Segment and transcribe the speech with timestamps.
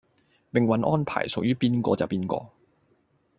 [0.49, 2.53] 命運安排屬於邊個就邊個